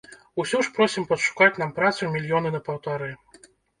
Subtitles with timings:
[0.43, 3.11] Усё ж просім падшукаць нам працу мільёны на паўтары.